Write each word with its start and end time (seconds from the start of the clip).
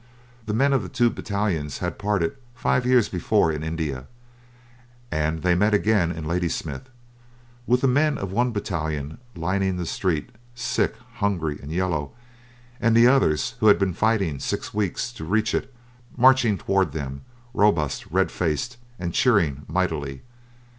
The 0.47 0.53
men 0.55 0.73
of 0.73 0.81
the 0.81 0.89
two 0.89 1.11
battalions 1.11 1.77
had 1.77 1.99
parted 1.99 2.35
five 2.55 2.87
years 2.87 3.07
before 3.07 3.51
in 3.51 3.63
India, 3.63 4.07
and 5.11 5.43
they 5.43 5.53
met 5.53 5.75
again 5.75 6.11
in 6.11 6.25
Ladysmith, 6.25 6.89
with 7.67 7.81
the 7.81 7.87
men 7.87 8.17
of 8.17 8.31
one 8.31 8.49
battalion 8.51 9.19
lining 9.35 9.77
the 9.77 9.85
streets, 9.85 10.31
sick, 10.55 10.95
hungry, 11.17 11.59
and 11.61 11.71
yellow, 11.71 12.13
and 12.79 12.97
the 12.97 13.05
others, 13.05 13.53
who 13.59 13.67
had 13.67 13.77
been 13.77 13.93
fighting 13.93 14.39
six 14.39 14.73
weeks 14.73 15.11
to 15.13 15.23
reach 15.23 15.53
it, 15.53 15.71
marching 16.17 16.57
toward 16.57 16.93
them, 16.93 17.21
robust, 17.53 18.07
red 18.07 18.31
faced, 18.31 18.77
and 18.97 19.13
cheering 19.13 19.65
mightily. 19.67 20.23